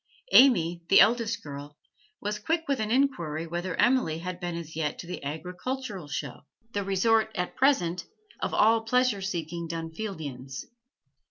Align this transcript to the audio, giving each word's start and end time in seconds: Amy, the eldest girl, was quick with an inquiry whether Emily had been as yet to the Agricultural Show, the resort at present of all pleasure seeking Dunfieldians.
Amy, 0.31 0.81
the 0.89 0.99
eldest 0.99 1.43
girl, 1.43 1.77
was 2.19 2.39
quick 2.39 2.63
with 2.67 2.79
an 2.79 2.89
inquiry 2.89 3.45
whether 3.45 3.75
Emily 3.75 4.17
had 4.17 4.39
been 4.39 4.55
as 4.55 4.75
yet 4.75 4.97
to 4.97 5.05
the 5.05 5.23
Agricultural 5.23 6.07
Show, 6.07 6.41
the 6.71 6.83
resort 6.83 7.29
at 7.35 7.55
present 7.55 8.07
of 8.39 8.51
all 8.51 8.81
pleasure 8.81 9.21
seeking 9.21 9.67
Dunfieldians. 9.67 10.63